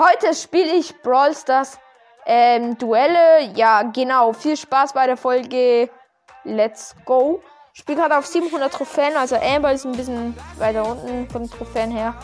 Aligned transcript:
Heute 0.00 0.34
spiele 0.34 0.76
ich 0.76 0.98
Brawl 1.02 1.36
Stars 1.36 1.78
ähm, 2.24 2.78
Duelle. 2.78 3.52
Ja, 3.54 3.82
genau. 3.82 4.32
Viel 4.32 4.56
Spaß 4.56 4.94
bei 4.94 5.04
der 5.04 5.18
Folge. 5.18 5.90
Let's 6.42 6.96
go. 7.04 7.42
Spiel 7.74 7.96
gerade 7.96 8.16
auf 8.16 8.24
700 8.24 8.72
Trophäen, 8.72 9.14
also 9.14 9.36
Amber 9.36 9.72
ist 9.72 9.84
ein 9.84 9.92
bisschen 9.92 10.34
weiter 10.56 10.90
unten 10.90 11.28
von 11.28 11.50
Trophäen 11.50 11.90
her. 11.90 12.14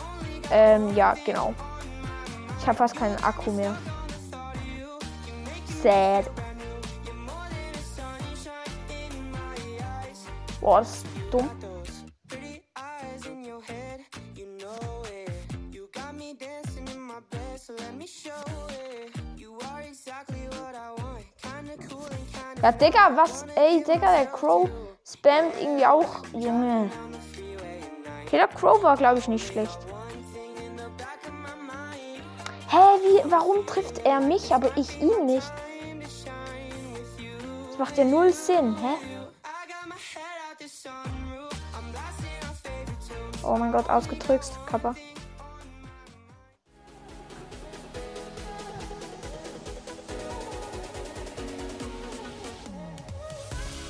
Ähm, 0.51 0.95
ja, 0.95 1.13
genau. 1.23 1.53
Ich 2.59 2.65
habe 2.65 2.79
fast 2.79 2.95
keinen 2.95 3.23
Akku 3.23 3.51
mehr. 3.51 3.77
Sad. 5.83 6.25
Boah, 10.59 10.79
das 10.79 10.95
ist 10.95 11.05
dumm. 11.29 11.47
Ja, 22.61 22.71
Digga, 22.71 23.15
was? 23.15 23.45
Ey, 23.55 23.83
Digga, 23.83 24.11
der 24.11 24.25
Crow 24.27 24.67
spammt 25.05 25.53
irgendwie 25.61 25.85
auch. 25.85 26.23
Junge. 26.33 26.89
Okay, 28.25 28.37
der 28.37 28.47
Crow 28.47 28.81
war, 28.83 28.97
glaube 28.97 29.19
ich, 29.19 29.27
nicht 29.27 29.47
schlecht. 29.47 29.77
Hä, 32.69 32.75
wie, 32.75 33.31
warum 33.31 33.65
trifft 33.65 34.05
er 34.05 34.19
mich, 34.19 34.53
aber 34.53 34.75
ich 34.75 35.01
ihn 35.01 35.25
nicht? 35.25 35.51
Das 37.69 37.77
macht 37.77 37.97
ja 37.97 38.03
null 38.03 38.33
Sinn, 38.33 38.75
hä? 38.75 38.95
Oh 43.43 43.55
mein 43.55 43.71
Gott, 43.71 43.89
ausgetrickst, 43.89 44.53
Kappa. 44.65 44.93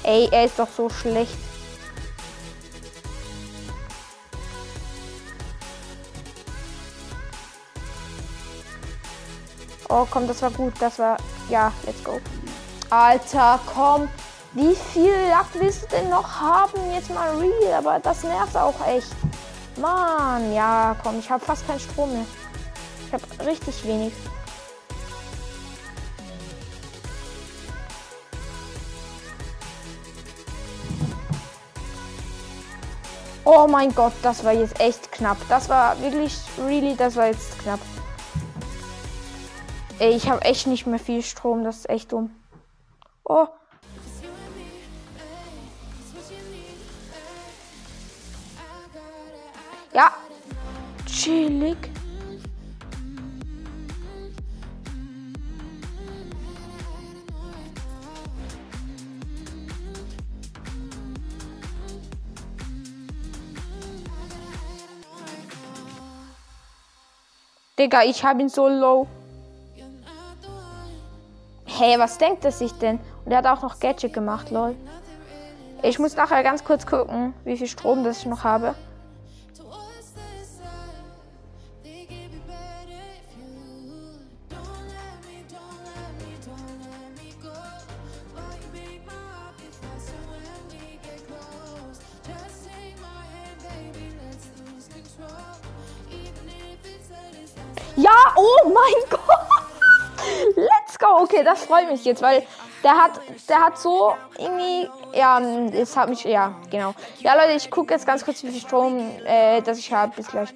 Ey, 0.08 0.30
er 0.32 0.46
ist 0.46 0.58
doch 0.58 0.70
so 0.70 0.90
schlecht. 0.90 1.36
Oh, 9.90 10.08
komm, 10.10 10.26
das 10.26 10.42
war 10.42 10.52
gut. 10.52 10.72
Das 10.80 10.98
war. 10.98 11.18
Ja, 11.50 11.74
let's 11.86 12.02
go. 12.06 12.22
Alter, 12.90 13.60
komm. 13.66 14.08
Wie 14.54 14.76
viel 14.76 15.14
Lack 15.30 15.48
willst 15.56 15.84
du 15.84 15.88
denn 15.88 16.10
noch 16.10 16.40
haben? 16.40 16.80
Jetzt 16.94 17.10
mal 17.10 17.36
real. 17.36 17.74
Aber 17.74 18.00
das 18.00 18.24
nervt 18.24 18.56
auch 18.56 18.88
echt. 18.88 19.12
Mann, 19.76 20.54
ja, 20.54 20.96
komm. 21.04 21.20
Ich 21.20 21.30
habe 21.30 21.44
fast 21.44 21.68
keinen 21.68 21.82
Strom 21.82 22.14
mehr. 22.14 22.26
Ich 23.08 23.14
habe 23.14 23.24
richtig 23.46 23.86
wenig. 23.86 24.14
Oh 33.50 33.66
mein 33.66 33.96
Gott, 33.96 34.12
das 34.24 34.44
war 34.44 34.52
jetzt 34.52 34.78
echt 34.82 35.10
knapp. 35.10 35.38
Das 35.48 35.70
war 35.70 35.98
wirklich, 36.02 36.38
really, 36.58 36.98
das 36.98 37.16
war 37.16 37.28
jetzt 37.28 37.58
knapp. 37.60 37.80
Ey, 40.00 40.18
ich 40.18 40.30
habe 40.30 40.42
echt 40.42 40.68
nicht 40.68 40.86
mehr 40.86 41.00
viel 41.00 41.24
Strom. 41.24 41.64
Das 41.64 41.78
ist 41.78 41.90
echt 41.90 42.12
dumm. 42.12 42.30
Oh. 43.24 43.48
Ja. 49.94 50.12
Chillig. 51.06 51.78
Digga, 67.80 68.04
ich 68.04 68.24
hab 68.24 68.40
ihn 68.40 68.50
so 68.50 68.68
low. 68.68 69.08
Hey, 71.66 72.00
was 72.00 72.18
denkt 72.18 72.44
er 72.44 72.52
sich 72.52 72.72
denn? 72.74 73.00
Und 73.24 73.32
er 73.32 73.38
hat 73.38 73.46
auch 73.46 73.62
noch 73.62 73.80
Gadget 73.80 74.14
gemacht, 74.14 74.50
lol. 74.50 74.76
Ich 75.84 76.00
muss 76.00 76.16
nachher 76.16 76.42
ganz 76.42 76.64
kurz 76.64 76.88
gucken, 76.88 77.36
wie 77.44 77.56
viel 77.56 77.68
Strom 77.68 78.04
das 78.04 78.20
ich 78.20 78.26
noch 78.26 78.44
habe. 78.44 78.74
Ja, 97.98 98.12
oh 98.36 98.70
mein 98.70 99.10
Gott. 99.10 100.56
Let's 100.56 100.98
go. 101.00 101.24
Okay, 101.24 101.44
das 101.44 101.66
freut 101.66 101.90
mich 101.90 102.06
jetzt, 102.06 102.22
weil 102.22 102.46
der 102.84 102.92
hat, 102.92 103.20
der 103.50 103.60
hat 103.60 103.78
so 103.80 104.16
irgendwie, 104.38 104.88
ja, 105.14 105.40
es 105.40 105.98
hat 105.98 106.08
mich, 106.08 106.24
ja, 106.24 106.56
genau. 106.70 106.94
Ja, 107.20 107.34
Leute, 107.34 107.54
ich 107.54 107.72
gucke 107.72 107.94
jetzt 107.94 108.06
ganz 108.06 108.24
kurz, 108.24 108.44
wie 108.44 108.50
viel 108.50 108.62
Strom, 108.62 109.00
äh, 109.26 109.62
das 109.62 109.80
ich 109.80 109.92
habe. 109.92 110.16
Bis 110.16 110.28
gleich. 110.28 110.54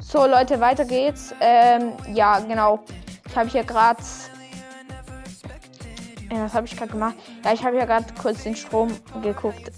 So, 0.00 0.26
Leute, 0.26 0.60
weiter 0.60 0.84
geht's. 0.84 1.34
Ähm, 1.40 1.94
ja, 2.14 2.38
genau. 2.38 2.84
Ich 3.28 3.36
habe 3.36 3.48
hier 3.48 3.64
gerade, 3.64 4.00
ja, 6.30 6.44
was 6.44 6.54
habe 6.54 6.66
ich 6.66 6.76
gerade 6.76 6.92
gemacht? 6.92 7.16
Ja, 7.44 7.52
ich 7.52 7.64
habe 7.64 7.76
ja 7.76 7.84
gerade 7.84 8.06
kurz 8.20 8.44
den 8.44 8.54
Strom 8.54 8.96
geguckt. 9.22 9.72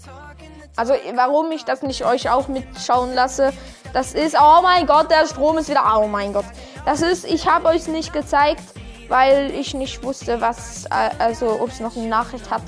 Also, 0.75 0.93
warum 1.15 1.51
ich 1.51 1.65
das 1.65 1.81
nicht 1.81 2.05
euch 2.05 2.29
auch 2.29 2.47
mitschauen 2.47 3.13
lasse, 3.13 3.51
das 3.93 4.13
ist, 4.13 4.35
oh 4.39 4.61
mein 4.61 4.85
Gott, 4.87 5.11
der 5.11 5.27
Strom 5.27 5.57
ist 5.57 5.69
wieder, 5.69 5.83
oh 5.97 6.07
mein 6.07 6.33
Gott. 6.33 6.45
Das 6.85 7.01
ist, 7.01 7.25
ich 7.25 7.47
habe 7.47 7.67
euch 7.67 7.87
nicht 7.87 8.13
gezeigt, 8.13 8.63
weil 9.09 9.51
ich 9.51 9.73
nicht 9.73 10.03
wusste, 10.03 10.39
was, 10.39 10.85
also 10.89 11.59
ob 11.61 11.69
es 11.69 11.79
noch 11.79 11.95
eine 11.95 12.07
Nachricht 12.07 12.49
hat. 12.49 12.63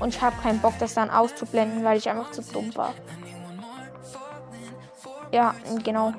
Und 0.00 0.14
ich 0.14 0.20
habe 0.20 0.34
keinen 0.42 0.60
Bock, 0.60 0.74
das 0.80 0.94
dann 0.94 1.10
auszublenden, 1.10 1.84
weil 1.84 1.98
ich 1.98 2.08
einfach 2.10 2.32
zu 2.32 2.42
dumm 2.42 2.74
war. 2.74 2.92
Ja, 5.30 5.54
genau. 5.82 6.12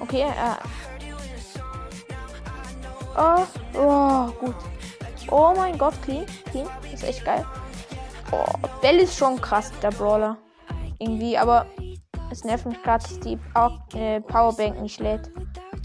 Okay, 0.00 0.22
äh. 0.22 0.56
Oh, 3.16 3.46
oh, 3.78 4.26
gut. 4.40 4.56
Oh 5.30 5.54
mein 5.56 5.78
Gott, 5.78 5.94
clean, 6.02 6.26
clean. 6.50 6.68
Ist 6.92 7.04
echt 7.04 7.24
geil. 7.24 7.46
Oh, 8.34 8.44
Bell 8.80 8.96
ist 8.98 9.16
schon 9.16 9.40
krass, 9.40 9.70
der 9.80 9.90
Brawler. 9.90 10.36
Irgendwie, 10.98 11.38
aber 11.38 11.66
es 12.30 12.42
nervt 12.42 12.66
mich 12.66 12.82
gerade, 12.82 13.04
dass 13.04 13.20
die 13.20 13.38
äh, 13.94 14.20
Powerbank 14.20 14.80
nicht 14.82 14.98
lädt. 14.98 15.30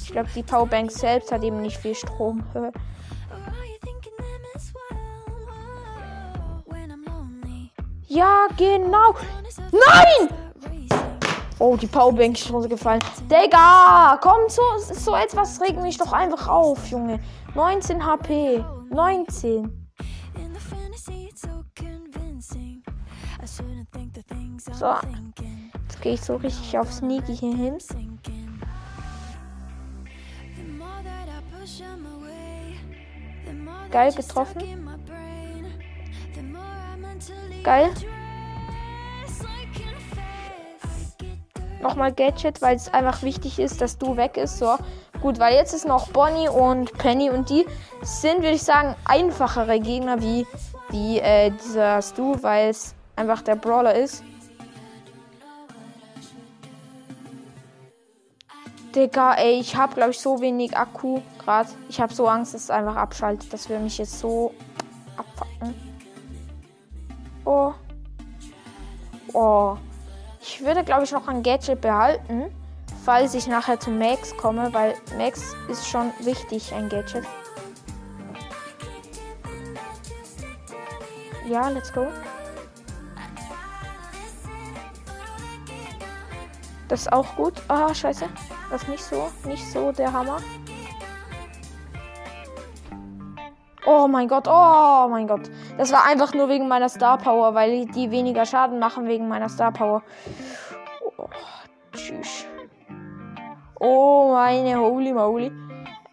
Ich 0.01 0.11
glaube, 0.11 0.29
die 0.35 0.41
Powerbank 0.41 0.89
selbst 0.91 1.31
hat 1.31 1.43
eben 1.43 1.61
nicht 1.61 1.77
viel 1.77 1.93
Strom. 1.93 2.43
ja, 8.07 8.47
genau. 8.57 9.13
Nein! 9.71 10.29
Oh, 11.59 11.75
die 11.75 11.88
Powerbank 11.88 12.39
ist 12.39 12.51
runtergefallen. 12.51 13.03
Digga, 13.29 14.17
komm, 14.21 14.47
so, 14.47 14.63
so 14.79 15.13
etwas 15.13 15.61
regt 15.61 15.79
mich 15.81 15.97
doch 15.97 16.13
einfach 16.13 16.47
auf, 16.47 16.88
Junge. 16.88 17.19
19 17.53 18.03
HP. 18.03 18.63
19. 18.89 19.79
So. 24.74 24.95
Jetzt 25.74 26.01
gehe 26.01 26.13
ich 26.13 26.21
so 26.21 26.36
richtig 26.36 26.77
auf 26.77 26.91
Sneaky 26.91 27.36
hier 27.36 27.56
hin. 27.56 27.77
Geil 33.91 34.13
getroffen. 34.13 34.62
Geil. 37.63 37.89
Nochmal 41.81 42.13
Gadget, 42.13 42.62
weil 42.62 42.75
es 42.75 42.94
einfach 42.94 43.24
wichtig 43.24 43.57
ist, 43.57 43.81
dass 43.81 43.97
du 43.97 44.18
weg 44.18 44.38
ist. 44.38 44.59
So. 44.59 44.77
Gut, 45.21 45.39
weil 45.39 45.56
jetzt 45.56 45.74
ist 45.74 45.88
noch 45.88 46.09
Bonnie 46.09 46.50
und 46.50 46.94
Penny 46.97 47.30
und 47.30 47.50
die 47.50 47.65
sind, 48.01 48.38
würde 48.38 48.56
ich 48.56 48.63
sagen, 48.63 48.95
einfachere 49.06 49.80
Gegner 49.80 50.21
wie, 50.21 50.45
wie 50.89 51.19
äh, 51.19 51.51
dieser 51.51 52.01
Stu, 52.01 52.38
weil 52.41 52.69
es 52.69 52.95
einfach 53.19 53.42
der 53.42 53.56
Brawler 53.56 53.95
ist. 53.95 54.24
Digga, 58.95 59.36
ey, 59.36 59.60
ich 59.60 59.75
habe 59.75 59.94
glaube 59.94 60.12
ich 60.12 60.19
so 60.19 60.42
wenig 60.42 60.75
Akku 60.75 61.21
gerade. 61.38 61.69
Ich 61.89 62.00
habe 62.00 62.13
so 62.13 62.27
Angst, 62.27 62.54
dass 62.54 62.63
es 62.63 62.71
einfach 62.71 62.95
abschaltet. 62.95 63.51
Das 63.54 63.69
will 63.69 63.80
mich 63.80 63.98
jetzt 63.98 64.19
so 64.19 64.54
abfacken. 65.18 65.75
Oh. 67.45 67.74
Oh. 69.33 69.77
Ich 70.42 70.63
würde, 70.63 70.83
glaube 70.83 71.04
ich, 71.04 71.12
noch 71.12 71.27
ein 71.27 71.44
Gadget 71.44 71.81
behalten, 71.81 72.45
falls 73.04 73.33
ich 73.33 73.45
nachher 73.45 73.80
zu 73.80 73.92
Max 73.92 74.36
komme, 74.38 74.74
weil 74.74 74.95
Max 75.18 75.56
ist 75.68 75.86
schon 75.86 76.12
wichtig, 76.22 76.74
ein 76.74 76.89
Gadget. 76.89 77.25
Ja, 81.48 81.68
let's 81.69 81.92
go. 81.92 82.07
Das 86.89 87.01
ist 87.01 87.13
auch 87.13 87.36
gut. 87.36 87.53
Ah, 87.68 87.94
scheiße. 87.94 88.27
Das 88.71 88.81
ist 88.81 88.89
nicht 88.89 89.03
so. 89.03 89.30
Nicht 89.45 89.65
so 89.71 89.91
der 89.91 90.12
Hammer. 90.12 90.39
Oh 93.86 94.07
mein 94.07 94.27
Gott, 94.27 94.47
oh 94.47 95.07
mein 95.09 95.27
Gott. 95.27 95.50
Das 95.77 95.91
war 95.91 96.06
einfach 96.06 96.33
nur 96.33 96.50
wegen 96.50 96.68
meiner 96.68 96.89
Star 96.89 97.18
Power, 97.18 97.56
weil 97.56 97.86
die 97.86 98.12
weniger 98.12 98.45
Schaden 98.45 98.77
machen 98.77 99.07
wegen 99.07 99.27
meiner 99.27 99.50
Star 99.50 99.71
Power. 99.71 100.03
Oh, 101.18 101.27
tschüss. 101.94 102.45
Oh 103.80 104.31
meine 104.33 104.77
holy 104.77 105.13
moly. 105.13 105.51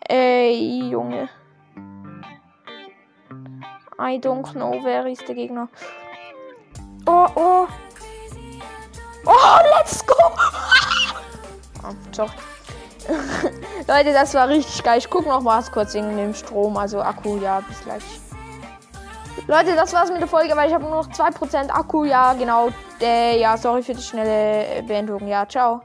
Ey, 0.08 0.90
Junge. 0.90 1.28
I 3.98 4.18
don't 4.18 4.52
know, 4.52 4.78
wer 4.82 5.06
ist 5.06 5.26
der 5.26 5.34
Gegner. 5.34 5.68
Oh, 7.06 7.26
oh. 7.34 7.66
Oh, 9.26 9.58
let's 9.76 10.06
go! 10.06 10.14
oh, 11.82 11.94
sorry. 12.12 12.30
Leute, 13.88 14.12
das 14.12 14.34
war 14.34 14.48
richtig 14.48 14.82
geil. 14.82 14.98
Ich 14.98 15.10
gucke 15.10 15.28
noch 15.28 15.40
mal 15.40 15.62
kurz 15.72 15.94
wegen 15.94 16.16
dem 16.16 16.34
Strom. 16.34 16.76
Also 16.76 17.00
Akku, 17.00 17.36
ja, 17.38 17.60
bis 17.60 17.82
gleich. 17.82 18.02
Leute, 19.46 19.76
das 19.76 19.92
war's 19.92 20.10
mit 20.10 20.20
der 20.20 20.28
Folge, 20.28 20.56
weil 20.56 20.68
ich 20.68 20.74
habe 20.74 20.84
nur 20.84 21.02
noch 21.02 21.08
2% 21.08 21.70
Akku. 21.70 22.04
Ja, 22.04 22.32
genau. 22.34 22.70
Äh, 23.00 23.38
ja, 23.40 23.56
sorry 23.56 23.82
für 23.82 23.94
die 23.94 24.02
schnelle 24.02 24.82
Beendung. 24.82 25.26
Ja, 25.28 25.46
ciao. 25.46 25.82